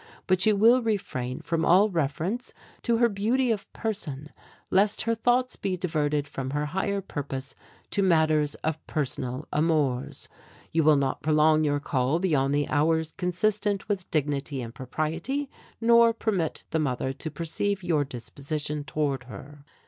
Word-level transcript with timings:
But 0.25 0.43
you 0.47 0.55
will 0.55 0.81
refrain 0.81 1.41
from 1.41 1.63
all 1.63 1.89
reference 1.89 2.55
to 2.81 2.97
her 2.97 3.07
beauty 3.07 3.51
of 3.51 3.71
person, 3.71 4.29
lest 4.71 5.03
her 5.03 5.13
thoughts 5.13 5.55
be 5.57 5.77
diverted 5.77 6.27
from 6.27 6.49
her 6.49 6.65
higher 6.65 7.01
purpose 7.01 7.53
to 7.91 8.01
matters 8.01 8.55
of 8.65 8.83
personal 8.87 9.47
amours. 9.53 10.27
"You 10.71 10.83
will 10.83 10.95
not 10.95 11.21
prolong 11.21 11.63
your 11.63 11.79
call 11.79 12.17
beyond 12.17 12.55
the 12.55 12.67
hours 12.69 13.11
consistent 13.11 13.87
with 13.87 14.09
dignity 14.09 14.59
and 14.59 14.73
propriety, 14.73 15.51
nor 15.79 16.13
permit 16.13 16.63
the 16.71 16.79
mother 16.79 17.13
to 17.13 17.29
perceive 17.29 17.83
your 17.83 18.03
disposition 18.03 18.83
toward 18.83 19.25
her." 19.25 19.63